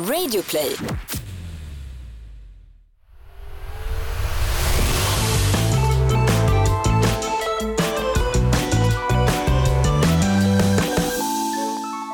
[0.00, 0.76] Radioplay.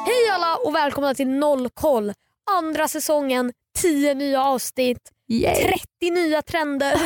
[0.06, 2.12] Hej alla och välkomna till Noll koll.
[2.50, 4.98] Andra säsongen, 10 nya avsnitt,
[5.28, 5.54] Yay.
[6.00, 6.94] 30 nya trender.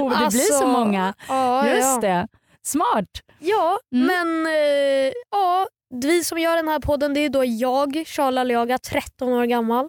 [0.00, 1.14] Oh, det blir så Alltså, många.
[1.28, 1.98] Ja, Just ja.
[2.00, 2.28] det.
[2.66, 3.08] Smart.
[3.38, 4.06] Ja, Mm.
[4.06, 8.78] men eh, ja, vi som gör den här podden det är då jag, Charla Aliaga,
[8.78, 9.88] 13 år gammal.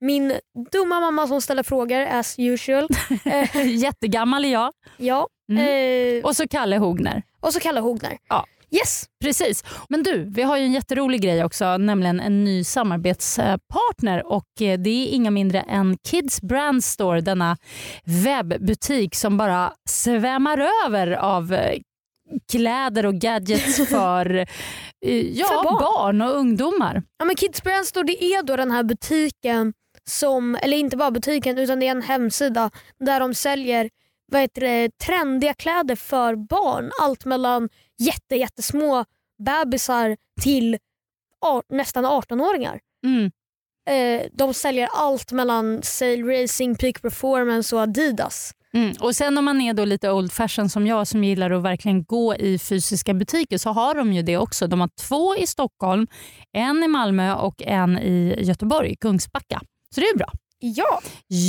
[0.00, 0.32] Min
[0.72, 2.88] dumma mamma som ställer frågor as usual.
[3.24, 4.72] Eh, Jättegammal är jag.
[4.96, 5.28] ja.
[5.52, 6.18] Mm.
[6.18, 7.22] Eh, Och så Kalle Hogner.
[7.40, 8.18] och så Kalle Hogner.
[8.28, 8.46] Ja.
[8.70, 9.64] Yes, Precis.
[9.88, 14.78] Men du, vi har ju en jätterolig grej också, nämligen en ny samarbetspartner och eh,
[14.78, 17.56] det är inga mindre än Kids Brand Store, denna
[18.04, 21.78] webbutik som bara svämmar över av eh,
[22.52, 24.36] kläder och gadgets för,
[25.06, 25.78] eh, ja, För barn.
[25.82, 27.02] barn och ungdomar.
[27.18, 29.72] Ja, men Kids Brand Store det är då den här butiken
[30.04, 33.90] som, eller inte bara butiken utan det är en hemsida där de säljer
[34.32, 36.90] vad heter det, trendiga kläder för barn.
[37.02, 37.68] Allt mellan
[37.98, 39.04] jätte, jättesmå
[39.44, 40.78] bebisar till
[41.46, 42.80] ar- nästan 18-åringar.
[43.06, 43.30] Mm.
[43.90, 48.52] Eh, de säljer allt mellan Sail Racing, Peak Performance och Adidas.
[48.76, 48.94] Mm.
[49.00, 52.04] Och sen om man är då lite old fashion som jag som gillar att verkligen
[52.04, 54.66] gå i fysiska butiker så har de ju det också.
[54.66, 56.06] De har två i Stockholm,
[56.52, 59.60] en i Malmö och en i Göteborg, Kungsbacka.
[59.94, 60.32] Så det är bra.
[60.58, 61.00] Ja,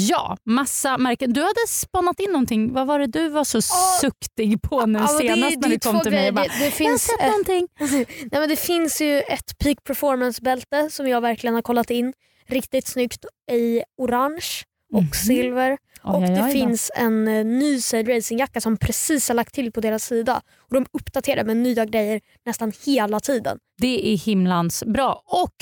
[0.10, 1.34] Ja, massa märken.
[1.34, 2.74] Du hade spannat in någonting.
[2.74, 3.62] Vad var det du var så
[4.02, 6.32] suktig på nu men senast när är du kom till mig?
[6.32, 7.68] bara, Det, det, jag har finns sett ett, någonting.
[8.32, 12.14] Nej, men det finns ju ett Peak Performance-bälte som jag verkligen har kollat in.
[12.48, 15.12] Riktigt snyggt i orange och Mhm.
[15.12, 15.78] silver.
[16.02, 16.52] och Oj, oj, det oj då.
[16.52, 20.42] finns en eh, ny Racing-jacka som precis har lagt till på deras sida.
[20.58, 23.58] Och De uppdaterar med nya grejer nästan hela tiden.
[23.82, 25.22] Det är himlans bra.
[25.26, 25.56] Och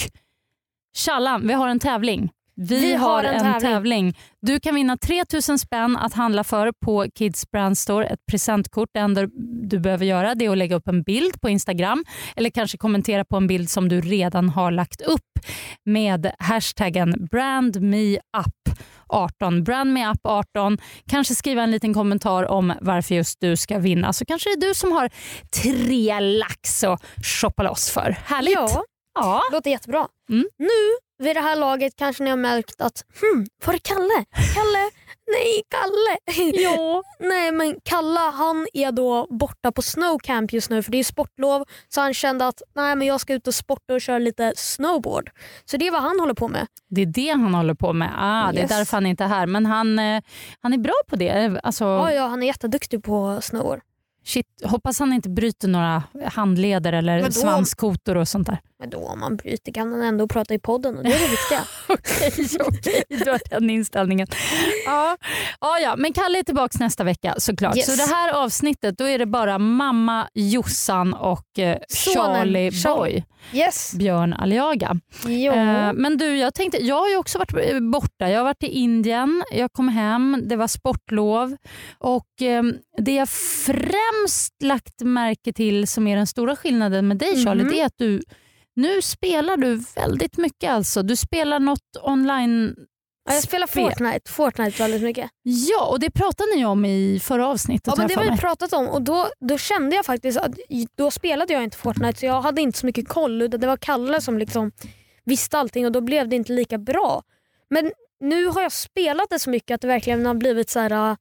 [0.97, 2.29] Challan, vi har en tävling.
[2.57, 3.61] Vi, Vi har en tävling.
[3.61, 4.17] tävling.
[4.41, 8.05] Du kan vinna 3000 spänn att handla för på Kids Brand Store.
[8.07, 8.89] Ett presentkort.
[8.93, 9.27] Det enda
[9.69, 12.05] du behöver göra det är att lägga upp en bild på Instagram
[12.35, 15.39] eller kanske kommentera på en bild som du redan har lagt upp
[15.85, 17.27] med hashtaggen
[19.09, 19.66] brandmeup18.
[19.66, 20.81] Brandmeup18.
[21.09, 24.13] Kanske skriva en liten kommentar om varför just du ska vinna.
[24.13, 25.09] Så kanske det är du som har
[25.61, 27.03] tre lax att
[27.41, 28.15] shoppa loss för.
[28.25, 28.53] Härligt!
[28.53, 28.83] Ja,
[29.19, 29.41] Ja.
[29.51, 30.07] låter jättebra.
[30.29, 30.45] Mm.
[30.57, 34.25] Nu vid det här laget kanske ni har märkt att hmm, var är Kalle?
[34.53, 34.91] Kalle?
[35.28, 36.41] Nej, Kalle!
[36.63, 37.03] Ja.
[37.19, 41.63] Nej men Kalle han är då borta på snowcamp just nu för det är sportlov
[41.90, 45.30] så han kände att nej men jag ska ut och sporta och köra lite snowboard.
[45.66, 46.68] Så det är vad han håller på med.
[46.90, 48.12] Det är det han håller på med.
[48.18, 48.72] Ah, Det är Yes.
[48.72, 49.47] därför han inte är här.
[49.47, 50.22] Men han, eh,
[50.62, 51.59] han är bra på det.
[51.63, 53.80] Alltså, Ja, ja han är jätteduktig på snowboard.
[54.25, 58.59] shit, hoppas han inte bryter några handleder eller svanskotor och sånt där.
[58.80, 61.28] Men då om man bryter kan han ändå prata i podden och det är det
[61.31, 61.63] viktiga.
[61.90, 63.03] Okej, okej.
[63.25, 64.28] Du har den inställningen.
[64.86, 65.18] Ja.
[65.62, 67.78] Ja, ja, men Kalle är tillbaka nästa vecka såklart.
[67.78, 67.86] Yes.
[67.86, 72.72] Så det här avsnittet då är det bara mamma Jossan och eh, Charlie.
[72.84, 73.94] Boy, Yes.
[73.94, 74.96] Björn Aliaga.
[75.28, 75.52] Jo.
[75.53, 78.30] Eh, men du, jag tänkte, jag har ju också varit eh, borta.
[78.30, 81.56] Jag har varit i Indien, jag kom hem, det var sportlov
[81.97, 82.63] och eh,
[82.97, 87.72] det jag främst lagt märke till som är den stora skillnaden med dig Charlie, Mhm.
[87.72, 88.22] det är att du
[88.75, 91.03] nu spelar du väldigt mycket alltså.
[91.03, 92.75] Du spelar något online.
[93.25, 93.90] ja, jag spelar spel.
[93.90, 95.30] Fortnite, Fortnite väldigt mycket.
[95.41, 97.88] Ja, och det pratade ni om i förra avsnittet.
[97.88, 100.52] Ja, men det har vi pratat om och då, då kände jag faktiskt att
[100.96, 104.22] då spelade jag inte Fortnite så jag hade inte så mycket koll det var Kalle
[104.22, 104.72] som liksom
[105.24, 107.24] visste allting och då blev det inte lika bra.
[107.69, 111.12] Men nu har jag spelat det så mycket att det verkligen har blivit så här.
[111.12, 111.16] äh,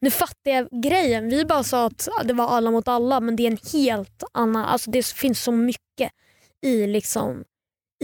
[0.00, 1.28] nu fattar jag grejen.
[1.28, 4.64] Vi bara sa att det var alla mot alla men det är en helt annan,
[4.64, 6.12] alltså det finns så mycket
[6.62, 7.44] i liksom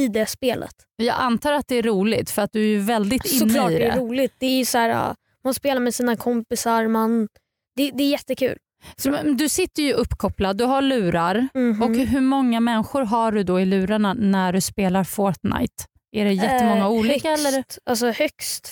[0.00, 0.75] i det spelet.
[0.97, 3.78] Jag antar att det är roligt för att du är väldigt inne Såklart i det
[3.81, 3.87] det.
[3.87, 4.34] är roligt.
[4.39, 7.28] Det är så här, man spelar med sina kompisar, man,
[7.77, 8.59] det, det är jättekul.
[8.97, 11.49] Så, du sitter ju uppkopplad, du har lurar.
[11.55, 11.83] Mhm.
[11.83, 15.84] Och hur många människor har du då i lurarna när du spelar Fortnite?
[16.12, 17.28] Är det jättemånga Eh, olika?
[17.31, 17.65] högst, Eller?
[17.85, 18.69] Alltså högst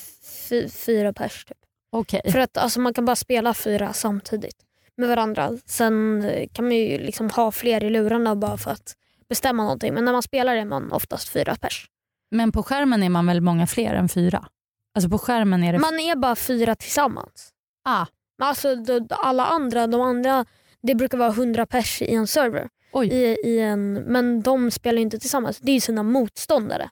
[0.49, 1.45] fy, fyra pers.
[1.45, 1.57] Typ.
[1.93, 2.21] Okej.
[2.33, 4.57] För att alltså, man kan bara spela fyra samtidigt
[4.97, 5.51] med varandra.
[5.67, 8.95] Sen kan man ju liksom ha fler i lurarna bara för att
[9.29, 9.95] bestämma någonting.
[9.95, 11.87] Men när man spelar är man oftast fyra pers.
[12.31, 14.49] Men på skärmen är man väl många fler än fyra?
[14.95, 15.79] Alltså på skärmen är det...
[15.79, 17.51] Man är bara fyra tillsammans.
[17.89, 18.07] ah,
[18.43, 20.45] alltså de, alla andra, de andra,
[20.83, 22.69] det brukar vara hundra pers i en server.
[22.93, 23.09] oj.
[23.09, 26.91] I, i en, men de spelar inte tillsammans, det är sina motståndare.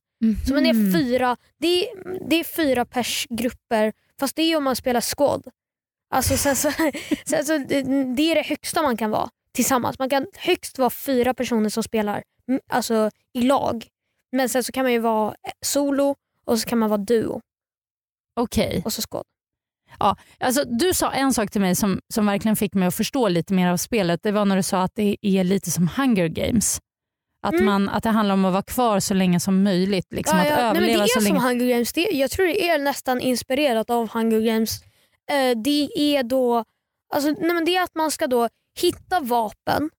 [0.48, 0.92] Så men det, är Mhm.
[0.92, 1.88] fyra, det, är,
[2.28, 5.46] det är fyra pers grupper fast det är om man spelar squad.
[6.14, 6.70] Alltså, sen, så,
[7.26, 7.58] sen, så,
[8.16, 9.98] det är det högsta man kan vara tillsammans.
[9.98, 12.22] Man kan högst vara fyra personer som spelar
[12.68, 13.86] alltså, i lag.
[14.32, 16.14] Men sen så kan man ju vara eh, solo
[16.46, 17.40] och så kan man vara duo
[18.40, 18.82] Okej.
[18.84, 19.24] och så skåd.
[20.40, 23.54] Alltså, du sa en sak till mig som, som verkligen fick mig att förstå lite
[23.54, 24.20] mer av spelet.
[24.22, 26.78] Det var när du sa att det är lite som Hunger Games.
[27.46, 27.64] Att, Mm.
[27.64, 30.06] man, att det handlar om att vara kvar så länge som möjligt.
[30.12, 31.38] Liksom att Nej, men det överleva är så som länge.
[31.40, 31.92] Hunger Games.
[31.92, 34.82] Det, jag tror det är nästan inspirerat av Hunger Games.
[35.30, 36.64] Eh, det är då
[37.14, 38.48] alltså, nej, men det är att man ska då
[38.80, 39.90] hitta vapen.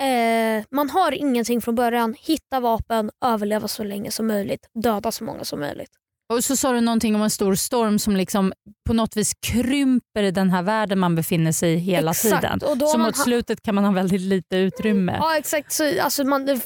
[0.00, 2.14] Eh, man har ingenting från början.
[2.20, 5.90] Hitta vapen, överleva så länge som möjligt, döda så många som möjligt.
[6.32, 8.52] Och så sa du någonting om en stor storm som liksom
[8.86, 12.60] på något vis krymper den här världen man befinner sig i hela Exakt, tiden.
[12.70, 15.16] och då Så mot slutet kan man ha väldigt lite utrymme.
[15.20, 15.72] Ja exakt.
[15.72, 16.60] Så, alltså, man,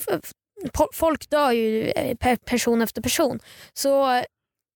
[0.95, 3.41] folk dör ju eh, per person efter person.
[3.75, 4.23] Så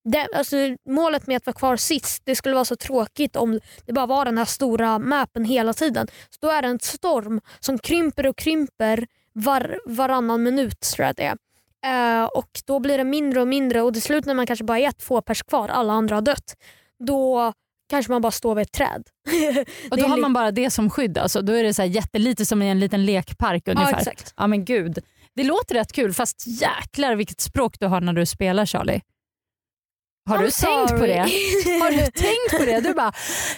[0.04, 0.56] det, alltså,
[0.88, 4.24] målet med att vara kvar sist, det skulle vara så tråkigt om det bara var
[4.24, 6.06] den här stora mappen hela tiden.
[6.30, 11.16] Så då är det en storm som krymper och krymper var, varannan minut tror jag
[11.16, 11.36] det är.
[11.86, 14.78] Eh, och då blir det mindre och mindre och till slut när man kanske bara
[14.78, 16.56] är två pers kvar, alla andra har dött,
[16.98, 17.52] då
[17.90, 19.02] kanske man bara står vid ett träd.
[19.90, 21.18] Och då har man bara det som skydd.
[21.18, 23.98] Alltså, då är det så här jättelite som i en liten lekpark ja, ungefär.
[23.98, 24.34] exakt.
[24.36, 24.98] Ja men gud.
[25.34, 29.00] Det låter rätt kul fast jäklar vilket språk du har när du spelar Charlie.
[30.26, 31.18] Har du tänkt på det?
[31.82, 32.80] Har du tänkt på det?
[32.80, 33.12] Du bara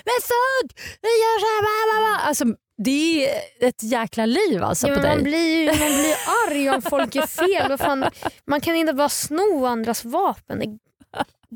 [0.04, 1.62] “men fuck, vi gör så här”.
[1.62, 2.44] bla, bla, bla." Alltså,
[2.84, 5.24] det är ett jäkla liv alltså Ja, på men man, dig.
[5.24, 6.16] blir ju, man blir
[6.48, 7.68] arg om folk gör fel.
[7.68, 8.04] Vad fan,
[8.46, 10.58] man kan inte bara sno andras vapen.
[10.58, 10.78] Det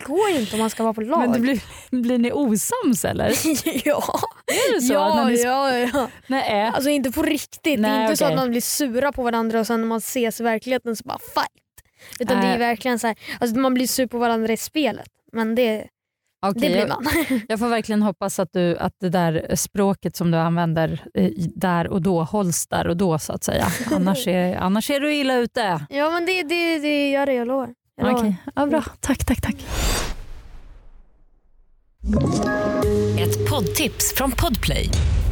[0.04, 1.18] går inte om man ska vara på lag.
[1.20, 1.60] Men det blir,
[1.90, 3.28] blir ni osams eller?
[3.88, 4.92] ja, Är det så?
[4.92, 5.42] ja, ni...
[5.42, 6.08] ja, ja.
[6.26, 6.70] Nej.
[6.74, 7.60] Alltså inte på riktigt.
[7.62, 8.34] det Nej, är inte så okej.
[8.34, 11.18] att man blir sura på varandra och sen när man ses i verkligheten så bara
[11.18, 11.48] fight.
[12.18, 12.54] Utan det Nej.
[12.54, 15.08] är verkligen så här, alltså man blir sur på varandra i spelet.
[15.32, 15.86] Men det,
[16.46, 17.40] Okej, det blir jag, man.
[17.48, 21.88] jag får verkligen hoppas att, du, att det där språket som du använder eh, där
[21.88, 23.66] och då hålls där och då så att säga.
[23.90, 25.86] Annars är, annars är du illa ute.
[25.90, 27.74] ja men det, det, det gör det, jag lovar.
[27.96, 28.14] Jag.
[28.14, 28.84] Okej, ja, bra.
[29.00, 29.56] Tack, tack, tack.
[33.18, 34.90] Ett poddtips från Podplay.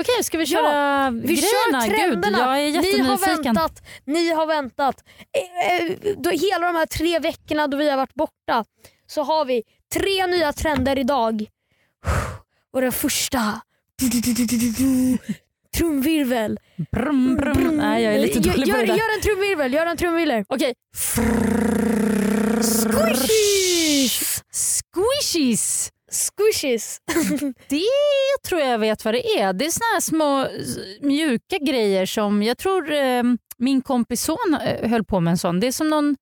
[0.00, 1.80] Okej, ska vi köra Vi grejerna?
[1.86, 2.38] kör trenderna.
[2.38, 3.42] Gud, jag är ni har jättenyfiken.
[3.54, 3.82] väntat.
[4.04, 5.04] Ni har väntat.
[5.36, 8.64] Eh, eh, hela de här tre veckorna då vi har varit borta
[9.06, 9.62] så har vi
[9.94, 11.46] tre nya trender idag.
[12.72, 13.60] Och den första...
[15.76, 16.58] Trumvirvel.
[16.92, 17.76] Brum, brum.
[17.76, 18.96] Nej, jag är lite Gör- dålig på gör, det där.
[18.98, 19.72] gör en trumvirvel.
[19.74, 20.44] Gör en trumvirvel.
[20.48, 20.74] Okej.
[23.10, 24.42] Squishies!
[24.52, 25.90] Squishies.
[26.10, 26.98] Squishies.
[27.68, 27.82] Det
[28.48, 29.52] tror jag vet vad det är.
[29.52, 30.46] Det är såna här små
[31.08, 33.22] mjuka grejer som jag tror eh,
[33.58, 35.60] min kompis son eh, höll på med en sån.
[35.60, 36.16] Det är som någon...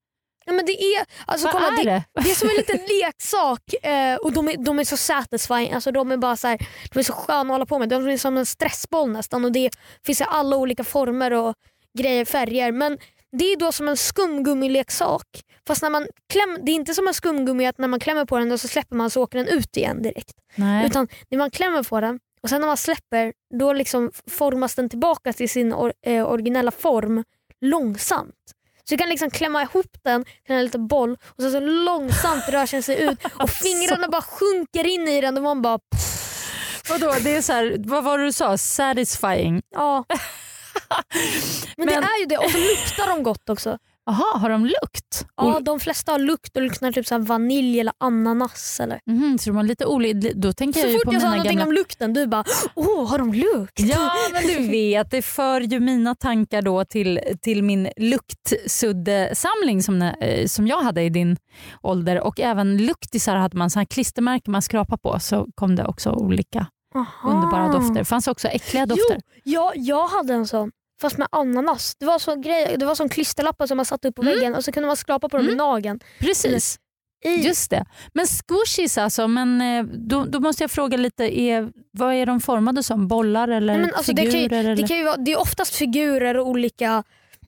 [0.46, 2.04] Ja, men det är, alltså, Vad kolla, är det?
[2.24, 5.72] Det är som en liten leksak eh, och de är, de är så satisfying.
[5.72, 6.58] Alltså, de är bara så här,
[6.92, 7.88] de är så sköna att hålla på med.
[7.88, 9.70] De är som en stressboll nästan och det
[10.06, 11.54] finns i alla olika former och
[11.98, 12.72] grejer, färger.
[12.72, 12.98] Men
[13.32, 15.26] det är då som en skumgummileksak.
[15.68, 18.38] Fast när man kläm, det är inte som en skumgummi att när man klämmer på
[18.38, 20.34] den och så släpper man så åker den ut igen direkt.
[20.54, 20.86] Nej.
[20.86, 24.88] Utan när man klämmer på den och sen när man släpper då liksom formas den
[24.88, 27.24] tillbaka till sin or, eh, originella form
[27.60, 28.34] långsamt.
[28.84, 32.48] Så du kan liksom klämma ihop den till en liten boll och sen så långsamt
[32.48, 35.78] rör den sig ut och fingrarna bara sjunker in i den och man bara
[36.90, 38.58] Vadå, det är så här, vad var det du sa?
[38.58, 39.62] Satisfying?
[39.70, 40.04] ja.
[41.76, 43.78] Men, det Men- är ju det och så luktar de gott också.
[44.08, 45.26] Jaha, har de lukt?
[45.36, 48.80] Ja, de flesta har lukt och luktar typ så vanilj eller ananas.
[48.80, 49.00] Eller.
[49.06, 50.28] Mhm, så de har lite olika...
[50.34, 51.64] Då tänker Så jag fort på jag sa någonting gamla...
[51.64, 53.80] om lukten du bara åh har de lukt?
[53.80, 60.02] Ja men du vet, det för ju mina tankar då till, till min luktsuddesamling som,
[60.02, 61.36] eh, som jag hade i din
[61.82, 65.84] ålder och även luktisar hade man så här klistermärken man skrapar på så kom det
[65.86, 67.30] också olika Aha.
[67.30, 67.94] underbara dofter.
[67.94, 69.20] Det fanns också äckliga dofter.
[69.44, 70.70] Jo, ja, jag hade en sån.
[71.00, 71.94] Fast med ananas.
[72.00, 74.34] Det var, så grej, det var som klisterlappar som man satte upp på Mm.
[74.34, 76.00] väggen och så kunde man skrapa på dem i nageln.
[76.20, 76.78] Precis,
[77.24, 77.84] I, just det.
[78.14, 82.40] Men squishies alltså, men eh, då, då måste jag fråga lite, är, vad är de
[82.40, 83.08] formade som?
[83.08, 84.48] Bollar eller Nej, men alltså det, figurer?
[84.48, 84.76] kan ju, eller?
[84.76, 87.04] det, kan ju vara, det är oftast figurer och olika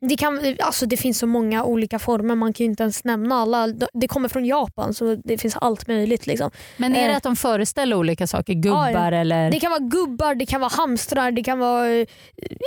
[0.09, 3.35] Det, kan, alltså det finns så många olika former, man kan ju inte ens nämna
[3.35, 3.66] alla.
[3.92, 6.26] Det kommer från Japan så det finns allt möjligt.
[6.26, 6.50] Liksom.
[6.76, 7.16] Men är det Eh.
[7.16, 8.52] att de föreställer olika saker?
[8.54, 9.50] Gubbar Ja, eller?
[9.50, 12.07] Det kan vara gubbar, det kan vara hamstrar, det kan vara eh,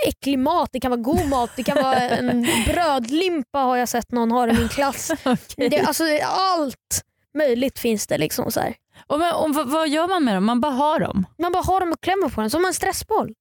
[0.07, 4.11] äcklig mat, det kan vara god mat, det kan vara en brödlimpa har jag sett
[4.11, 5.11] någon ha i min klass.
[5.25, 5.69] Okej.
[5.69, 7.01] Det, alltså, allt
[7.37, 8.17] möjligt finns det.
[8.17, 8.75] liksom så här.
[9.07, 10.45] Och, men, och, vad, vad gör man med dem?
[10.45, 11.25] Man bara har dem?
[11.41, 13.33] Man bara har dem och klämmer på den som en stressboll.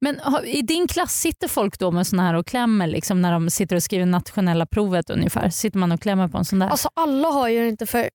[0.00, 3.50] Men i din klass sitter folk då med såna här och klämmer liksom när de
[3.50, 5.50] sitter och skriver nationella provet ungefär?
[5.50, 6.68] Sitter man och klämmer på en sån där?
[6.68, 8.08] Alltså alla har ju inte för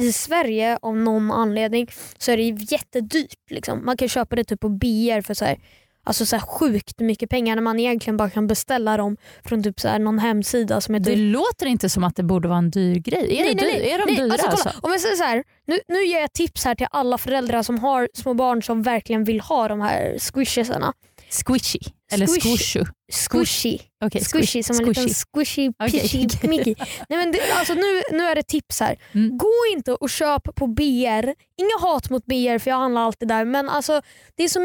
[0.00, 3.50] i Sverige av någon anledning så är det jättedyrt.
[3.50, 3.84] Liksom.
[3.84, 5.58] Man kan köpa det typ på BR för så här,
[6.04, 9.80] alltså så här sjukt mycket pengar när man egentligen bara kan beställa dem från typ
[9.80, 11.32] så här någon hemsida som är det dyr.
[11.32, 13.38] låter inte som att det borde vara en dyr grej.
[13.38, 13.80] Är, Nej, det nej, dyr?
[13.80, 13.90] nej.
[13.90, 14.70] är de Nej, dyra alltså, alltså?
[14.82, 17.78] Om jag säger så här, nu, nu ger jag tips här till alla föräldrar som
[17.78, 20.92] har små barn som verkligen vill ha de här squishesarna.
[21.32, 21.78] Squishy?
[22.12, 22.84] Eller Squish- squishu?
[23.12, 23.78] Squishy.
[24.04, 26.28] Okej, Squishy som en liten squishy pishy okej.
[26.48, 26.74] Mickey.
[27.08, 28.98] Nej, men det, alltså nu, nu är det tips här.
[29.14, 29.38] Mm.
[29.38, 31.26] Gå inte och köp på BR.
[31.56, 34.02] Inga hat mot BR för jag handlar alltid där men alltså
[34.36, 34.60] det är så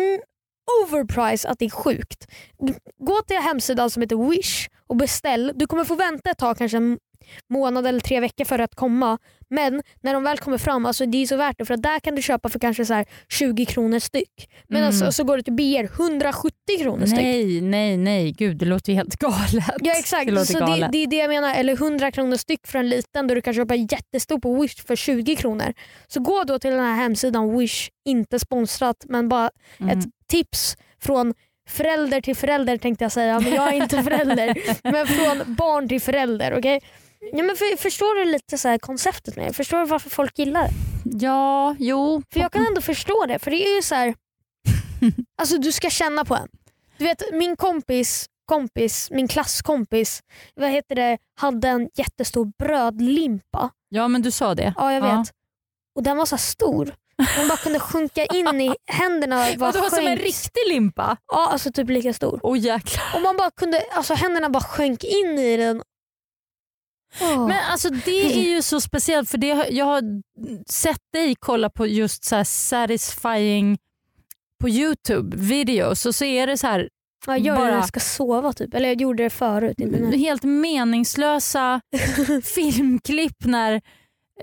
[0.84, 2.28] overpriced att det är sjukt.
[3.00, 5.52] Gå till hemsidan som heter Wish och beställ.
[5.56, 7.00] Du kommer få vänta ett tag, kanske en
[7.50, 9.18] månad eller tre veckor för att komma.
[9.50, 12.00] Men när de väl kommer fram, alltså det är så värt det för att där
[12.00, 14.50] kan du köpa för kanske så här 20 kronor styck.
[14.68, 14.88] Men Mm.
[14.88, 17.20] alltså, så går du till BR 170 kronor styck.
[17.20, 18.32] Nej, nej, nej.
[18.32, 19.64] Gud, det låter ju helt galet.
[19.80, 21.56] Ja exakt, Det så det, det är det jag menar.
[21.56, 24.96] Eller 100 kronor styck för en liten då du kan köpa jättestor på Wish för
[24.96, 25.74] 20 kronor.
[26.08, 30.00] Så gå då till den här hemsidan Wish, inte sponsrat men bara Mm.
[30.00, 31.34] ett tips från
[31.70, 34.58] förälder till förälder tänkte jag säga, men jag är inte förälder.
[34.92, 36.56] men från barn till förälder.
[36.58, 36.82] okej?
[37.20, 39.54] Ja, men för, förstår du lite så här konceptet med det?
[39.54, 40.70] Förstår du varför folk gillar det?
[41.26, 42.24] Ja, jo.
[42.34, 43.40] För jag kan ändå förstå det.
[43.40, 44.16] För det är ju så här,
[45.42, 46.48] alltså du ska känna på en.
[46.98, 50.22] Du vet min kompis, kompis min klasskompis
[50.56, 53.70] vad heter det, hade en jättestor brödlimpa.
[53.90, 54.74] Ja, men du sa det.
[54.78, 55.12] Ja jag vet.
[55.12, 55.26] Ja.
[55.96, 56.96] Och den var så här stor.
[57.38, 59.46] Den bara kunde sjunka in i händerna.
[59.58, 61.18] Bara det var som en riktig limpa?
[61.32, 62.40] Ja, alltså typ lika stor.
[62.44, 63.04] Åh jäklar.
[63.16, 65.84] Och man bara kunde, alltså händerna bara sjönk in i den.
[67.48, 70.02] Men alltså det är ju så speciellt för det, jag har
[70.72, 73.78] sett dig kolla på just så här satisfying
[74.62, 76.90] på Youtube videos och så är det så här
[77.26, 78.74] jag gör det när bara- jag ska sova typ.
[78.74, 79.80] Eller jag gjorde det förut.
[79.80, 80.18] Inte nu.
[80.18, 81.82] helt meningslösa
[82.44, 83.82] filmklipp när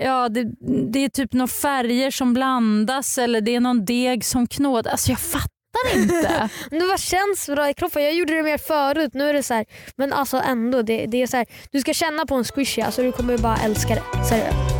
[0.00, 0.44] ja, det,
[0.92, 4.92] det är typ några färger som blandas eller det är någon deg som knådas.
[4.92, 5.53] Alltså jag fattar
[5.94, 6.48] inte.
[6.70, 8.02] Men det bara känns bra i kroppen.
[8.02, 9.10] Jag gjorde det mer förut.
[9.14, 9.64] Nu är det så här,
[9.96, 10.82] men alltså ändå.
[10.82, 12.82] Det, det är så här, du ska känna på en squishy.
[12.82, 14.24] Alltså du kommer bara älska det.
[14.28, 14.74] Seriöst.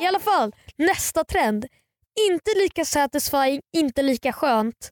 [0.00, 1.66] I alla fall, nästa trend.
[2.30, 4.90] Inte lika satisfying, inte lika skönt.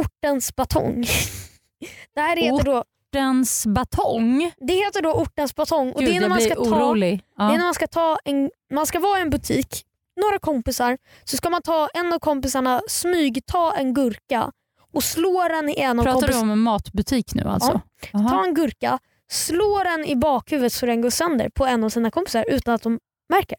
[0.00, 1.04] Ortens batong.
[2.14, 4.52] Det här heter då, Ortens batong.
[4.60, 5.92] det heter då ortens batong.
[5.92, 7.12] Och Gud, det är när man ska ta orolig.
[7.36, 7.52] Det är Ja.
[7.56, 9.84] när man ska ta en, man ska vara i en butik,
[10.16, 14.52] några kompisar, så ska man ta en av kompisarna, smygta en gurka
[14.94, 16.42] och slå den i en av Pratar du kompisarna.
[16.42, 17.80] om en matbutik nu alltså?
[18.12, 18.28] Jaha.
[18.28, 18.98] Ta en gurka,
[19.30, 22.82] slå den i bakhuvudet så den går sönder på en av sina kompisar utan att
[22.82, 23.58] de märker.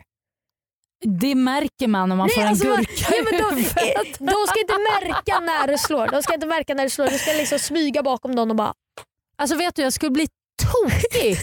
[1.20, 4.20] Det märker man om man får en alltså, gurka ja, men de, huvudet.
[4.20, 6.08] de ska inte märka när du slår.
[6.08, 7.08] De ska inte märka när du slår.
[7.08, 8.74] Du ska liksom smyga bakom dem och bara
[9.38, 10.28] Alltså vet du, jag skulle bli
[10.64, 11.38] tokig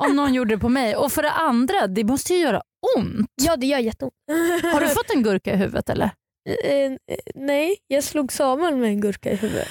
[0.00, 0.96] om någon gjorde det på mig.
[0.96, 2.62] Och för det andra, det måste ju göra
[2.96, 3.26] ont.
[3.42, 4.14] ja det gör jätteont.
[4.72, 6.10] Har du fått en gurka i huvudet eller?
[6.64, 6.96] Eh, eh,
[7.34, 9.68] nej, jag slog Samuel med en gurka i huvudet.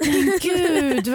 [0.42, 1.08] Gud,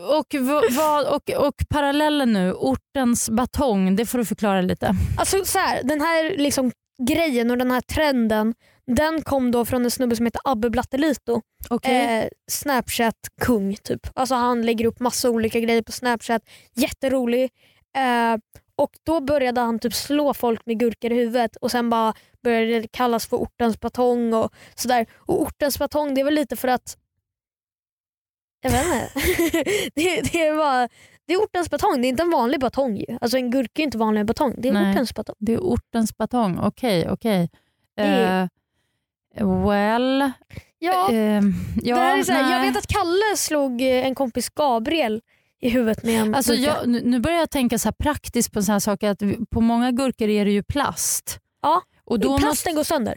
[0.00, 0.34] och,
[0.70, 4.94] vad, och, och parallellen nu, ortens batong, det får du förklara lite.
[5.18, 8.54] Alltså så här, den här liksom grejen och den här trenden
[8.96, 11.42] den kom då från en snubbe som heter Abbe Blattelito.
[11.70, 11.94] Okay.
[11.94, 14.00] Eh, Snapchat-kung typ.
[14.14, 16.42] Alltså han lägger upp massa olika grejer på Snapchat.
[16.74, 17.50] Jätterolig.
[17.96, 18.36] Eh,
[18.78, 22.80] och då började han typ slå folk med gurkor i huvudet och sen bara började
[22.80, 25.06] det kallas för ortens batong och sådär.
[25.16, 26.96] Och ortens batong det är väl lite för att
[28.60, 29.10] jag vet inte.
[29.94, 30.88] det, det, är bara,
[31.26, 33.18] det är ortens batong, det är inte en vanlig batong ju.
[33.20, 34.92] Alltså en gurka är inte vanlig batong, det är Nej.
[34.92, 35.36] ortens batong.
[35.38, 37.10] Det är ortens batong, okej.
[37.10, 37.50] okej.
[37.96, 38.48] Det är-
[39.36, 40.30] Eh, well,
[40.78, 41.42] Ja, eh,
[41.82, 45.20] ja, det här är så här, jag vet att Kalle slog en kompis Gabriel
[45.60, 48.72] i huvudet med en Alltså jag, nu börjar jag tänka så här praktiskt på så
[48.72, 51.38] här saker att på många gurkor är det ju plast.
[51.62, 53.16] Ja, och då måste, Plasten går sönder.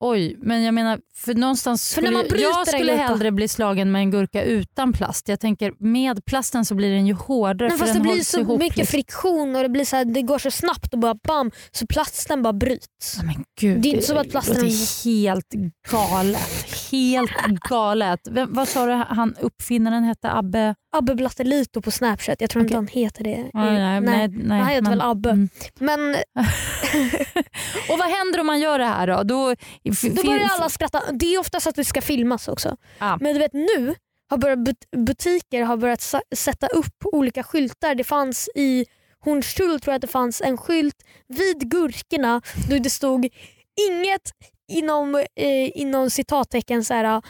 [0.00, 3.92] Oj, men jag menar, för någonstans För när skulle, jag en skulle hellre bli slagen
[3.92, 5.28] med en gurka utan plast.
[5.28, 8.22] Jag tänker med plasten så blir den ju hårdare Men för fast den det blir
[8.22, 8.58] så ihop.
[8.60, 8.90] mycket liksom.
[8.92, 12.42] friktion och det, blir så här, det går så snabbt och bara bam så plasten
[12.42, 13.18] bara bryts.
[13.22, 15.54] Men gud, Det är inte så att plasten- Det är helt
[15.90, 16.66] galet.
[16.90, 18.20] Helt galet.
[18.30, 20.30] Vem, vad sa du han uppfinnaren hette?
[20.32, 20.74] Abbe?
[20.92, 22.76] Abbe Blattelito på Snapchat, jag tror inte Okej.
[22.76, 23.50] han heter det.
[23.52, 25.30] Ja, nej, nej, nej, han heter men- väl Abbe.
[25.30, 25.48] mm.
[25.80, 26.10] Men
[27.90, 29.22] Och vad händer om man gör det här då?
[29.22, 29.54] Då,
[30.14, 31.02] då börjar alla skratta.
[31.12, 32.76] Det är oftast att det ska filmas också.
[32.98, 33.18] Ja.
[33.20, 33.94] Men du vet nu
[34.30, 37.94] har börjat but- butiker har börjat sätta upp olika skyltar.
[37.94, 38.86] Det fanns i
[39.24, 40.96] Hornstull tror jag att det fanns en skylt
[41.28, 43.28] vid gurkorna då det stod
[43.90, 44.30] inget
[44.72, 47.22] inom, eh, inom citattecken så här,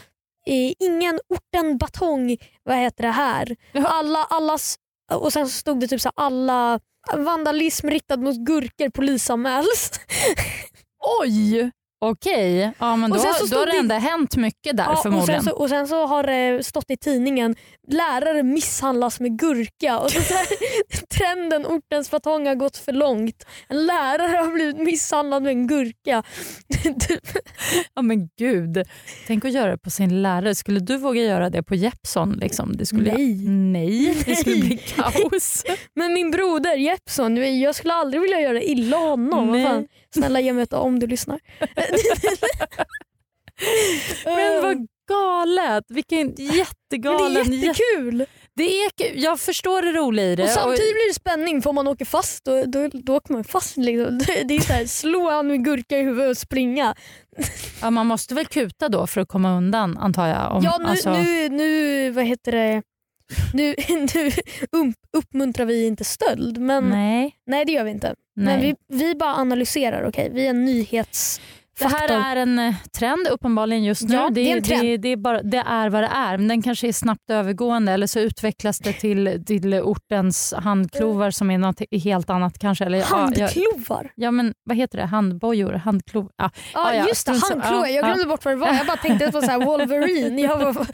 [0.47, 3.55] eh, ingen orten batong, vad heter det här?
[3.73, 4.75] Alla, allas,
[5.11, 6.79] och sen så stod det typ så alla
[7.15, 9.91] vandalism riktad mot gurkor polisanmäls.
[11.21, 11.71] Oj!
[11.99, 15.43] Okej, ja, men Och då, då har det ändå hänt mycket där Ja, och, förmodligen.
[15.43, 17.55] sen så, och sen så har det stått i tidningen
[17.87, 19.99] lärare misshandlas med gurka.
[19.99, 20.47] Och så så här,
[21.17, 23.45] trenden ortens batong har gått för långt.
[23.69, 26.23] En lärare har blivit misshandlad med en gurka.
[27.07, 27.27] Typ.
[27.95, 28.83] Ja men gud,
[29.27, 30.55] tänk att göra det på sin lärare.
[30.55, 32.31] Skulle du våga göra det på Jeppson?
[32.31, 32.77] Liksom?
[32.77, 33.35] Det skulle, Nej.
[33.47, 35.63] Nej, det skulle bli kaos.
[35.95, 39.51] Men min broder Jeppsson, jag skulle aldrig vilja göra illa honom.
[39.51, 39.87] Nej.
[40.13, 41.39] Snälla ge mig ett om du lyssnar.
[44.25, 45.83] Men vad galet!
[45.87, 47.51] Vilken Men jättegalen...
[47.51, 48.25] det är jättekul!
[48.55, 49.23] Det är, kul.
[49.23, 50.43] jag förstår det roliga i det.
[50.43, 53.43] Och samtidigt blir det spänning för om man åker fast då, då, då åker man
[53.43, 53.77] fast.
[53.77, 54.17] Liksom.
[54.17, 56.95] Det det är så här, slå han med gurka i huvudet och springa.
[57.81, 60.51] ja, man måste väl kuta då för att komma undan antar jag?
[60.51, 62.81] Om, Ja nu, alltså, nu, nu vad heter det?
[63.53, 64.31] Nu, nu
[64.71, 68.07] um, uppmuntrar vi inte stöld men nej, Nej, det gör vi inte.
[68.35, 68.45] nej.
[68.57, 70.29] Men vi, vi bara analyserar, okej?
[70.33, 71.89] Vi är en det nyhetsfaktor.
[71.89, 74.15] här är en eh, trend uppenbarligen just nu.
[74.15, 74.81] Ja, det är en trend.
[74.83, 76.37] Det, det, är bara, det är vad det är.
[76.37, 81.51] Men den kanske är snabbt övergående eller så utvecklas det till, till ortens handklovar som
[81.51, 82.85] är något helt annat kanske.
[82.85, 84.11] Eller, ja, Handklovar.
[84.15, 85.05] ja, men vad heter det?
[85.05, 85.73] Handbojor?
[85.73, 86.29] Handklov?
[86.37, 86.49] Ja.
[86.73, 87.87] Ja, Ah, ja, just det, handklovar.
[87.87, 88.07] Ja, Jag ja.
[88.07, 88.73] glömde bort vad det var.
[88.73, 90.41] Jag bara tänkte på så Wolverine.
[90.41, 90.85] Jag bara,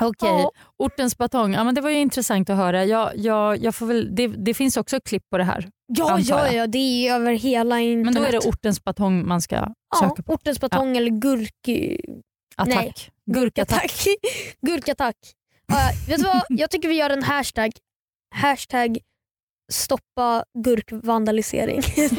[0.00, 0.50] Okej, Ja.
[0.76, 1.54] ortens batong.
[1.54, 2.84] Ja, men det var ju intressant att höra.
[2.84, 5.68] Jag, jag, jag får väl, det, det finns också klipp på det här.
[5.86, 8.04] ja, ja, ja, det är över hela internet.
[8.04, 10.32] Men då är det ortens batong man ska ja, söka på.
[10.32, 11.68] ortens batong eller gurk...
[12.56, 12.74] Attack.
[12.76, 12.94] Nej.
[13.30, 13.80] Gurkattack.
[13.80, 14.06] Tack.
[14.66, 15.16] Gurkattack.
[15.66, 15.76] Ja,
[16.08, 16.42] vet du vad?
[16.48, 17.72] Jag tycker vi gör en hashtag.
[18.34, 18.98] Hashtag
[19.72, 21.82] stoppa gurkvandalisering.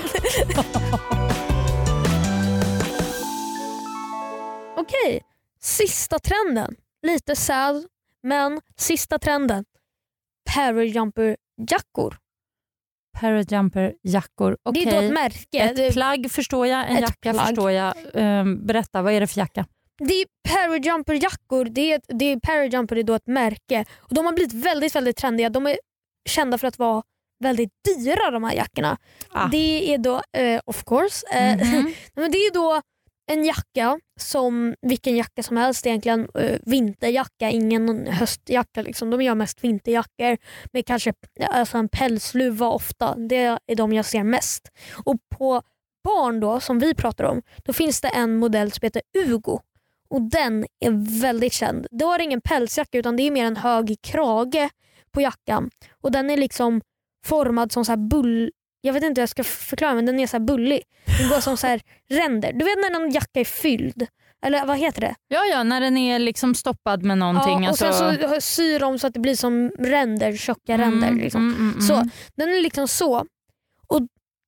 [4.78, 5.22] Okej,
[5.62, 6.76] sista trenden.
[7.06, 7.86] Lite sad,
[8.24, 9.66] men sista trenden.
[10.56, 12.18] Parajumper-jackor.
[13.20, 14.58] Parajumper-jackor.
[14.74, 15.60] Det är då ett märke.
[15.60, 17.48] Ett Det- plagg förstår jag, en Ett jacka plagg.
[17.48, 17.94] förstår jag.
[18.14, 19.66] Ehm, berätta, vad är det för jacka?
[19.98, 21.66] Det är Parajumper-jackor.
[21.66, 23.86] Det är, ett- det är Parajumper är då ett märke.
[23.98, 25.50] Och De har blivit väldigt väldigt trendiga.
[25.50, 25.78] De är
[26.30, 27.04] kända för att vara
[27.44, 28.98] väldigt dyra de här jackorna.
[29.30, 29.48] Ah.
[29.48, 31.94] Det är då, eh, of course, eh, Mhm.
[32.16, 32.82] men det är då
[33.28, 36.28] en jacka som vilken jacka som helst egentligen.
[36.40, 38.82] Eh, vinterjacka, ingen höstjacka.
[38.82, 39.10] Liksom.
[39.10, 40.38] De gör mest vinterjackor
[40.74, 41.14] med kanske
[41.50, 43.16] alltså en pälsluva ofta.
[43.16, 44.72] Det är de jag ser mest.
[45.06, 45.62] Och på
[46.04, 49.60] barn då, som vi pratar om, då finns det en modell som heter Ugo.
[50.10, 51.88] Och Den är väldigt känd.
[51.92, 54.70] Då är det ingen pälsjacka utan det är mer en hög krage
[55.12, 55.70] på jackan.
[56.02, 56.82] Och Den är liksom
[57.26, 58.52] formad som så här bull...
[58.86, 60.84] Jag vet inte hur jag ska förklara men den är så bullig.
[61.20, 62.54] Den går som så här ränder.
[62.54, 64.08] Du vet när en jacka är fylld?
[64.46, 65.16] Eller vad heter det?
[65.28, 67.64] Ja, ja, när den är liksom stoppad med någonting.
[67.64, 67.94] Ja, och alltså...
[67.94, 71.08] sen så syr de så att det blir som ränder, tjocka ränder.
[71.08, 71.42] Mm, Liksom.
[71.42, 71.82] mm, mm, mm.
[71.82, 73.26] Så Den är liksom så.
[73.88, 74.02] Och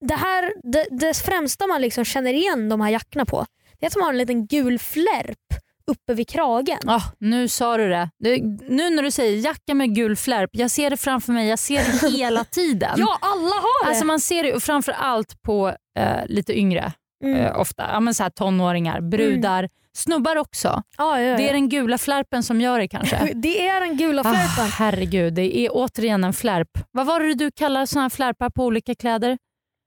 [0.07, 3.45] det, här, det, det främsta man liksom känner igen de här jackorna på
[3.79, 6.79] det är att de har en liten gul flärp uppe vid kragen.
[6.85, 8.09] Ah, nu sa du det.
[8.19, 8.37] du.
[8.69, 11.47] Nu när du säger jacka med gul flärp, jag ser det framför mig.
[11.49, 12.95] Jag ser det hela tiden.
[12.97, 13.89] Ja, alla har det!
[13.89, 15.67] Alltså man ser det framför allt på
[15.99, 16.91] eh, lite yngre,
[17.23, 17.35] mm.
[17.37, 17.89] eh, ofta.
[17.91, 20.83] Ja, men så här, tonåringar, brudar, snubbar också.
[20.97, 21.37] ja, ja, ja.
[21.37, 23.31] Det är den gula flärpen som gör det kanske.
[23.35, 24.71] det är den gula Ah, flärpen.
[24.71, 26.69] herregud, det är återigen en flärp.
[26.91, 29.37] Vad var det du kallar såna här flärpar på olika kläder?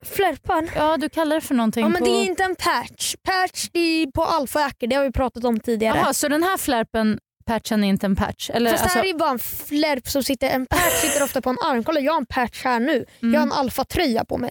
[0.07, 0.69] Flärpan?
[0.75, 2.05] Ja, du kallar det för någonting Ja, men på...
[2.05, 3.15] det är inte en patch.
[3.23, 5.97] Patch det är på alfajackor, det har vi pratat om tidigare.
[5.99, 8.51] Jaha, så den här flärpen, patchen är inte en patch?
[8.51, 11.25] Eller, Fast det alltså, här är ju bara en flärp som sitter, en patch sitter
[11.25, 11.85] ofta på en arm.
[11.85, 13.05] Kolla jag har en patch här nu.
[13.23, 14.51] mm, Jag har en alfatröja på mig.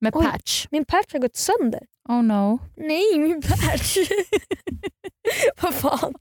[0.00, 0.24] med Oj.
[0.26, 0.66] patch?
[0.70, 1.80] Min patch har gått sönder.
[2.08, 2.58] Oh no.
[2.76, 3.96] Nej, min patch.
[5.60, 6.14] Vad fan.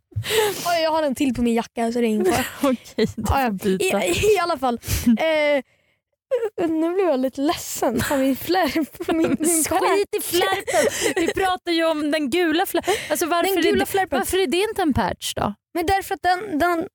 [0.67, 2.45] Oj, jag har en till på min jacka så det är ingen fara.
[2.71, 4.05] Okej, du får byta.
[4.05, 4.79] I, I alla fall.
[5.07, 5.63] Eh,
[6.67, 9.07] nu blev jag lite ledsen för min flärp.
[9.07, 10.87] Min, min Skit i flärpen!
[11.15, 12.93] Vi pratar ju om den gula flärpen.
[13.09, 14.19] Alltså varför, Den gula är flärpen.
[14.19, 15.53] varför är det inte en patch då?
[15.73, 16.59] Men därför att den...
[16.59, 16.87] den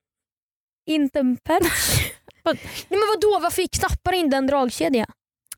[0.91, 2.11] inte en patch.
[2.43, 2.57] Vad-
[2.89, 5.07] Nej, men vadå, varför knappar inte en dragkedja?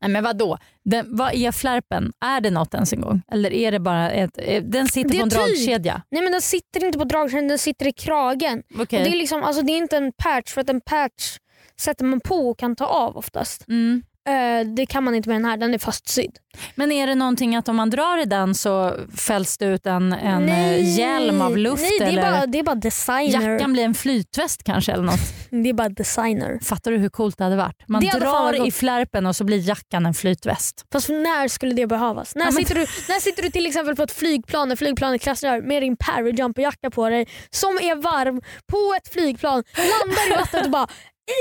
[0.01, 0.57] Nej, men vadå?
[0.85, 2.11] Den, vad är flärpen?
[2.25, 3.21] Är det något ens en gång?
[3.31, 5.39] Eller är det bara ett, eh, den sitter Det på en tyg.
[5.39, 6.01] dragkedja?
[6.11, 8.63] Nej men den sitter inte på dragkedjan, den sitter i kragen.
[8.79, 11.37] Och Det, är liksom, alltså, det är inte en patch för att en patch
[11.81, 13.67] sätter man på och kan ta av oftast.
[13.67, 14.03] Mm.
[14.27, 16.37] Eh, det kan man inte med den här, den är fastsydd.
[16.75, 20.13] Men är det någonting att om man drar i den så fälls det ut en,
[20.13, 21.81] en eh, hjälm av luft?
[21.81, 23.51] Nej, det är, eller bara, det är bara designer.
[23.51, 25.19] Jackan blir en flytväst kanske eller något?
[25.49, 26.59] Det är bara designer.
[26.63, 27.83] Fattar du hur coolt det hade varit?
[27.87, 30.85] Man Det drar i flärpen och så blir jackan en flytväst.
[30.91, 32.35] Fast när skulle det behövas?
[32.35, 35.21] När, Ja, men- sitter, du, när sitter du till exempel på ett flygplan när flygplanet
[35.21, 40.65] kraschar med din parajumperjacka på dig som är varm på ett flygplan, landar i vattnet
[40.65, 40.87] och bara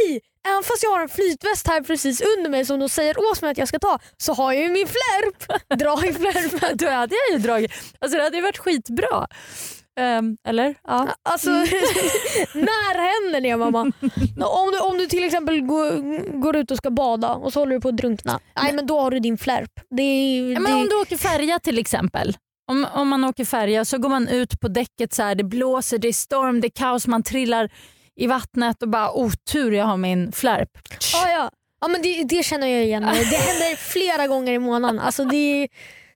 [0.06, 3.42] i, även fast jag har en flytväst här precis under mig som de säger åt
[3.42, 5.60] mig att jag ska ta så har jag ju min flärp.
[5.78, 6.76] Dra i flärpen.
[6.76, 7.72] Då hade jag ju dragit.
[7.98, 9.26] Alltså det hade ju varit skitbra.
[10.00, 10.74] Ehm, eller?
[10.84, 11.08] Ja.
[11.22, 11.50] Alltså,
[12.54, 13.80] när händer det mamma?
[14.40, 17.74] Om du, om du till exempel går, går ut och ska bada och så håller
[17.74, 18.40] du på att drunkna.
[18.62, 19.70] Nej men då har du din flärp.
[19.90, 22.36] Det, Ja, men det, om du åker färja till exempel.
[22.70, 25.98] Om, om man åker färja så går man ut på däcket så här, det blåser,
[25.98, 27.70] det är storm, det är kaos, man trillar
[28.16, 30.70] i vattnet och bara otur jag har min flärp.
[31.12, 31.50] Ja, ja.
[31.80, 33.24] ja men det, det känner jag igen mig.
[33.30, 34.98] Det händer flera gånger i månaden.
[35.00, 35.68] Alltså det,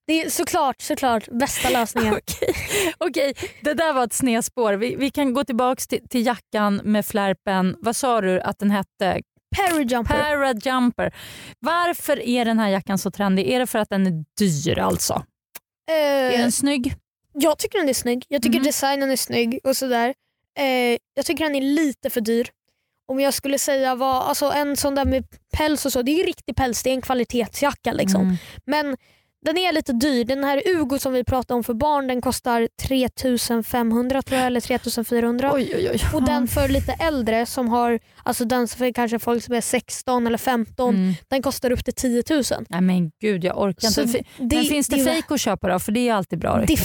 [0.06, 2.14] det är såklart, såklart bästa lösningen.
[2.14, 2.54] Okej,
[2.98, 4.72] Okej, det där var ett snedspår.
[4.72, 7.76] Vi, vi kan gå tillbaka till, till jackan med flärpen.
[7.80, 9.20] Vad sa du att den hette?
[9.56, 10.14] Parajumper.
[10.14, 11.14] Parajumper.
[11.58, 13.48] Varför är den här jackan så trendig?
[13.48, 15.24] Är det för att den är dyr alltså?
[15.92, 16.94] Är Eh, den snygg?
[17.32, 18.24] jag tycker den är snygg.
[18.28, 18.64] Jag tycker Mhm.
[18.64, 20.14] designen är snygg och sådär.
[20.60, 22.48] Eh, jag tycker den är lite för dyr.
[23.08, 26.16] Om jag skulle säga vad, alltså en sån där med päls och så, det är
[26.16, 27.92] ju riktig päls, det är en kvalitetsjacka.
[27.92, 28.20] Liksom.
[28.22, 28.36] Mm.
[28.66, 28.96] Men
[29.44, 30.24] den är lite dyr.
[30.24, 34.60] Den här Ugo som vi pratade om för barn den kostar 3500 tror jag, eller
[34.60, 35.50] 3400.
[35.54, 36.00] Oj, oj, oj.
[36.14, 40.26] Och den för lite äldre som har, alltså den för kanske folk som är 16
[40.26, 41.14] eller 15, Mm.
[41.28, 42.42] den kostar upp till 10 000.
[42.68, 44.18] Nej men gud, jag orkar Så inte.
[44.38, 45.78] det- men finns det, det- fejk att köpa då?
[45.78, 46.64] För det är alltid bra.
[46.66, 46.76] Det,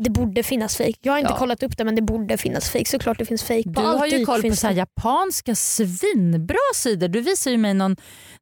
[0.00, 0.94] det borde finnas fake.
[1.02, 1.38] Jag har inte Ja.
[1.38, 2.84] kollat upp det men det borde finnas fake.
[2.84, 3.62] Såklart det finns fake.
[3.66, 7.08] Du har ju koll på så här japanska svinbra sidor.
[7.08, 7.96] Du visade ju mig någon,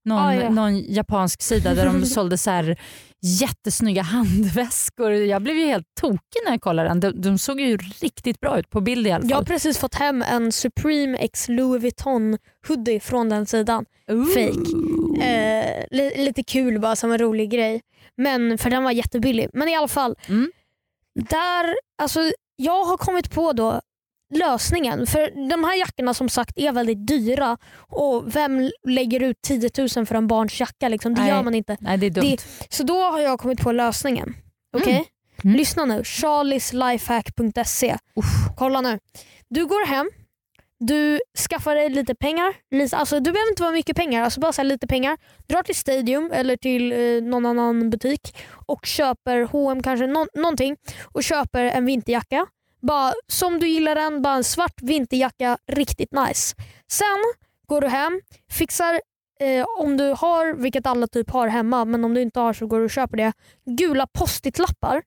[0.05, 0.51] någon, Ah, ja.
[0.51, 2.77] någon japansk sida där de sålde så här
[3.41, 5.13] jättesnygga handväskor.
[5.13, 7.01] Jag blev ju helt tokig när jag kollade den.
[7.01, 9.47] De, de såg ju riktigt bra ut på bild i alla Jag har fall.
[9.47, 13.85] precis fått hem en Supreme X Louis Vuitton hoodie från den sidan.
[14.35, 15.27] fake.
[15.27, 17.81] Eh, li- lite kul bara som en rolig grej.
[18.17, 19.49] Men för den var jättebillig.
[19.53, 20.17] Men i alla fall.
[20.29, 20.51] Mm.
[21.31, 22.21] Där, alltså,
[22.57, 23.81] jag har kommit på då
[24.35, 25.07] lösningen.
[25.07, 30.07] För de här jackorna som sagt är väldigt dyra och vem lägger ut 10 000
[30.07, 30.89] för en barns jacka?
[30.89, 31.15] Liksom?
[31.15, 31.31] Det Nej.
[31.31, 31.77] gör man inte.
[31.81, 32.37] Nej, det är dumt.
[32.69, 34.35] Så då har jag kommit på lösningen.
[34.77, 34.93] Okej?
[34.93, 35.05] Mm.
[35.45, 35.57] Mm.
[35.57, 36.05] Lyssna nu.
[36.05, 37.97] charlieslifehack.se.
[38.57, 38.99] Kolla nu.
[39.49, 40.11] Du går hem,
[40.81, 42.55] du skaffar dig lite pengar.
[42.71, 45.19] Lite, alltså, du behöver inte vara mycket pengar, alltså bara så här lite pengar.
[45.47, 48.37] Drar till Stadium eller till eh, någon annan butik
[48.67, 50.77] och köper H&M kanske no någonting
[51.13, 52.47] och köper en vinterjacka.
[52.83, 56.57] Bara som du gillar den, bara en svart vinterjacka, riktigt nice.
[56.91, 57.35] Sen
[57.67, 59.01] går du hem, fixar
[59.41, 62.67] eh, om du har, vilket alla typ har hemma, men om du inte har så
[62.67, 63.33] går du och köper det,
[63.65, 65.03] gula post-it-lappar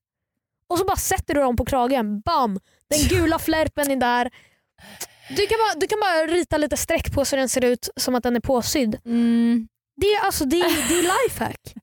[0.69, 2.21] och så bara sätter du dem på kragen.
[2.21, 2.59] Bam!
[2.89, 4.31] Den gula flärpen är där.
[5.35, 8.15] Du kan, bara, du kan bara rita lite streck på så den ser ut som
[8.15, 8.97] att den är påsydd.
[9.05, 9.67] Mm.
[10.01, 11.73] Det är, alltså, det, det är lifehack.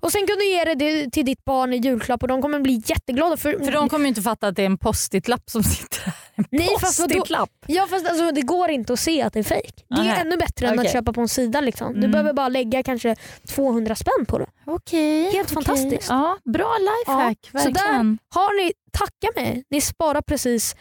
[0.00, 2.82] Och sen kan du ge det- till ditt barn i julklapp och de kommer bli
[2.86, 3.36] jätteglada.
[3.36, 6.14] För, För de kommer ju inte fatta att det är en post-it-lapp som sitter här.
[6.34, 7.46] En Nej, fast vadå?
[7.66, 9.72] Ja fast alltså, det går inte att se att det är fake.
[9.88, 11.60] Det är ännu bättre än att köpa på en sida.
[11.60, 11.92] Liksom.
[11.92, 12.10] Du Mm.
[12.10, 13.16] behöver bara lägga kanske
[13.48, 14.46] 200 spänn på det.
[14.66, 15.30] Okej.
[15.32, 16.06] Helt fantastiskt.
[16.08, 17.38] Ja, bra lifehack.
[17.52, 18.18] Ja, så verkligen.
[18.34, 20.76] Har ni, tacka mig, ni sparar precis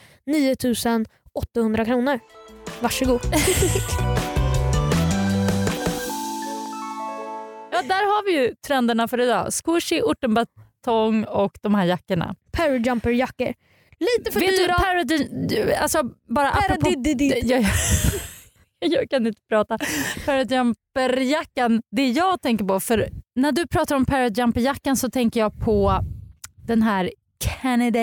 [1.38, 2.19] 9800 kronor.
[2.82, 3.21] Varsågod.
[7.71, 9.47] Ja, där har vi ju trenderna för idag.
[9.54, 12.36] Squishy, ortenbatong och de här jackorna.
[12.52, 13.54] Parajumper-jackor.
[14.00, 15.04] Lite för du, dyra.
[15.47, 16.82] du, alltså bara apropå...
[16.82, 17.34] Paradididid.
[17.43, 17.65] Jag,
[18.80, 19.78] jag kan inte prata.
[20.26, 26.00] Parajumperjackan, det jag tänker på, för när du pratar om parajumperjackan så tänker jag på
[26.67, 28.00] den här Canada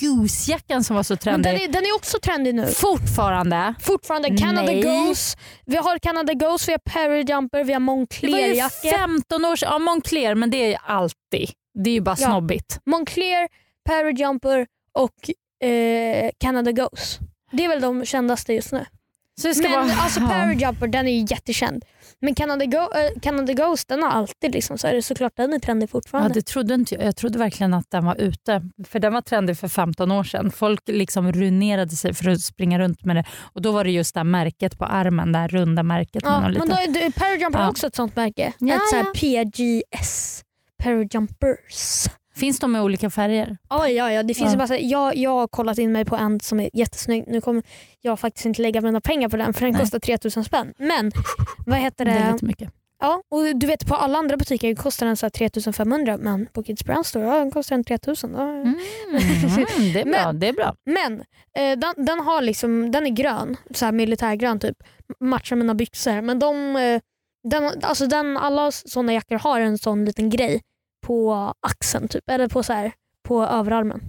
[0.00, 1.52] Goose-jackan som var så Men trendig.
[1.52, 2.66] den, är, den är också trendig nu.
[2.66, 3.74] Fortfarande.
[3.80, 4.82] Fortfarande Canada Nej.
[4.82, 5.38] Goose.
[5.66, 8.90] Vi har Canada Goose, vi har Parajumper, vi har Det var ju Moncler-jackor.
[8.98, 9.68] 15 år sedan.
[9.72, 11.50] Ja, Moncler, men det är ju alltid.
[11.84, 12.26] Det är ju bara Ja.
[12.26, 12.78] snobbigt.
[12.86, 13.48] Moncler,
[13.88, 15.30] Parajumper och
[15.68, 17.18] eh, Canada Goose.
[17.52, 18.84] Det är väl de kändaste just nu.
[19.62, 20.28] Men vara, alltså ja.
[20.28, 21.84] Parajumper den är ju jättekänd.
[22.22, 25.52] Men Canada, Go äh, Canada Ghost den har alltid liksom, så är det såklart den
[25.52, 26.34] är trendig Ja, fortfarande.
[26.34, 27.04] det trodde inte jag.
[27.04, 28.62] Jag trodde verkligen att den var ute.
[28.88, 30.50] För den var trendig för 15 år sedan.
[30.50, 33.24] Folk liksom ruinerade sig för att springa runt med det.
[33.52, 36.22] Och Då var det just det här märket på armen, det här runda märket.
[36.26, 37.70] ja, men liten- då är, Parajumper Ja.
[37.70, 38.52] också ett sånt märke.
[38.58, 39.12] Ja, ett så ja.
[39.14, 40.42] PGS.
[40.82, 42.06] Parajumpers.
[42.34, 43.56] Finns de i olika färger?
[43.70, 44.58] Ja, ja, ja, det finns Ja.
[44.66, 47.24] bara, jag, jag har kollat in mig på en som är jättesnygg.
[47.26, 47.62] Nu kommer
[48.00, 49.80] jag faktiskt inte lägga mina pengar på den för den Nej.
[49.80, 50.72] kostar 3000 spänn.
[50.78, 51.12] Men
[51.66, 52.16] vad heter Det det?
[52.18, 52.70] är lite mycket.
[53.02, 56.62] Ja, och du vet på alla andra butiker kostar den så här 3500 men på
[56.62, 58.30] Kids Brand Store ja, den kostar den 3000.
[58.36, 58.42] Ja.
[58.42, 58.74] Mm,
[59.92, 60.12] det är bra.
[60.26, 60.74] Men- det är bra.
[60.86, 61.12] Men
[61.58, 64.76] eh, den, den, har liksom, den är grön, så här militärgrön typ.
[65.20, 66.20] Matchar mina byxor.
[66.20, 67.00] Men de, eh,
[67.50, 70.60] den, alltså den, alla såna jackor har en sån liten grej
[71.06, 72.30] på axeln typ.
[72.30, 72.92] Eller på, så här,
[73.28, 74.00] på överarmen.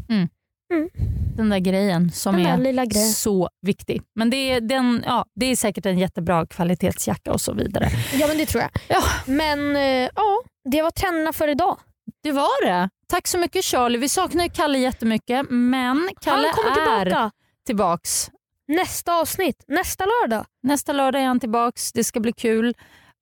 [1.35, 3.09] Den där grejen som där är grejen.
[3.09, 4.01] så viktig.
[4.15, 7.89] Men det är, den, ja, det är säkert en jättebra kvalitetsjacka och så vidare.
[8.19, 8.71] Ja men det tror jag.
[8.87, 9.03] Ja.
[9.25, 11.77] Men eh, ja, det var trenderna för idag.
[12.23, 12.89] Det var det.
[13.07, 13.97] Tack så mycket Charlie.
[13.97, 17.31] Vi saknar ju Kalle jättemycket men Kalle Han kommer är tillbaka
[17.65, 18.29] tillbaks.
[18.67, 20.45] nästa avsnitt, nästa lördag.
[20.63, 21.91] Nästa lördag är han tillbaks.
[21.93, 22.73] Det ska bli kul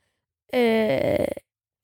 [0.53, 1.27] eh,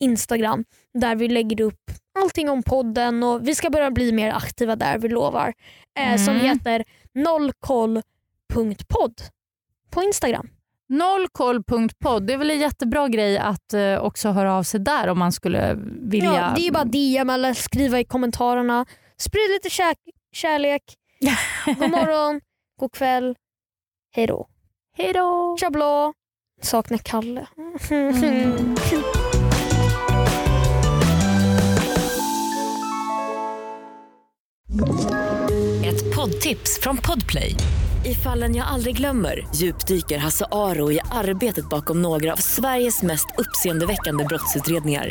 [0.01, 1.81] Instagram där vi lägger upp
[2.18, 5.53] allting om podden och vi ska börja bli mer aktiva där, vi lovar.
[5.99, 6.46] Eh, Som Mm.
[6.46, 9.20] heter nollkoll.podd
[9.90, 10.49] på Instagram.
[10.88, 12.27] Nollkoll.podd.
[12.27, 15.33] Det är väl en jättebra grej att eh, också höra av sig där om man
[15.33, 16.35] skulle vilja.
[16.35, 18.87] Ja, det är bara DM eller skriva i kommentarerna.
[19.18, 19.94] Sprid lite kär
[20.33, 20.83] kärlek.
[21.66, 22.40] God morgon,
[22.81, 23.37] god kväll,
[24.12, 24.48] hej då.
[24.96, 25.57] Hej då!
[25.61, 26.12] Tjablå.
[26.62, 27.46] Saknar Kalle.
[27.90, 28.74] Mm.
[35.85, 37.55] Ett poddtips från Podplay.
[38.05, 43.26] I fallen jag aldrig glömmer djupdyker Hasse Aro i arbetet bakom några av Sveriges mest
[43.38, 45.11] uppseendeväckande brottsutredningar.